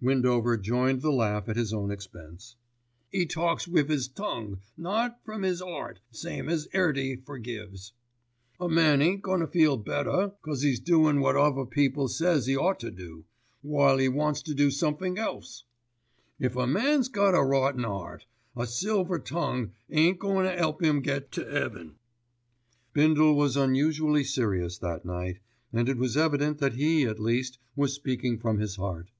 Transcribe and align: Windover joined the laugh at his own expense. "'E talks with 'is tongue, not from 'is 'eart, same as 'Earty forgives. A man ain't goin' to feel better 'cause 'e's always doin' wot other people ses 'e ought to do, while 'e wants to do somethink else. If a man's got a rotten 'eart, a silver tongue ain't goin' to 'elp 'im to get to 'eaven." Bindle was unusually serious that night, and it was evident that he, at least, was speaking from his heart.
Windover 0.00 0.58
joined 0.58 1.00
the 1.00 1.12
laugh 1.12 1.48
at 1.48 1.56
his 1.56 1.72
own 1.72 1.90
expense. 1.90 2.56
"'E 3.12 3.24
talks 3.24 3.66
with 3.66 3.90
'is 3.90 4.06
tongue, 4.08 4.60
not 4.76 5.22
from 5.24 5.44
'is 5.44 5.62
'eart, 5.62 6.00
same 6.10 6.48
as 6.48 6.68
'Earty 6.74 7.16
forgives. 7.16 7.92
A 8.60 8.68
man 8.68 9.00
ain't 9.00 9.22
goin' 9.22 9.40
to 9.40 9.46
feel 9.46 9.78
better 9.78 10.32
'cause 10.42 10.62
'e's 10.62 10.78
always 10.78 10.80
doin' 10.80 11.20
wot 11.20 11.36
other 11.36 11.64
people 11.64 12.08
ses 12.08 12.46
'e 12.48 12.56
ought 12.56 12.80
to 12.80 12.90
do, 12.90 13.24
while 13.62 13.98
'e 14.00 14.08
wants 14.08 14.42
to 14.42 14.54
do 14.54 14.70
somethink 14.70 15.18
else. 15.18 15.64
If 16.38 16.54
a 16.56 16.66
man's 16.66 17.08
got 17.08 17.34
a 17.34 17.42
rotten 17.42 17.84
'eart, 17.86 18.26
a 18.56 18.66
silver 18.66 19.18
tongue 19.18 19.72
ain't 19.90 20.18
goin' 20.18 20.44
to 20.44 20.58
'elp 20.58 20.82
'im 20.82 20.96
to 21.02 21.10
get 21.12 21.32
to 21.32 21.44
'eaven." 21.50 21.96
Bindle 22.92 23.34
was 23.34 23.56
unusually 23.56 24.24
serious 24.24 24.76
that 24.78 25.06
night, 25.06 25.40
and 25.72 25.88
it 25.88 25.96
was 25.96 26.16
evident 26.16 26.58
that 26.58 26.74
he, 26.74 27.04
at 27.04 27.20
least, 27.20 27.58
was 27.74 27.94
speaking 27.94 28.38
from 28.38 28.58
his 28.58 28.76
heart. 28.76 29.10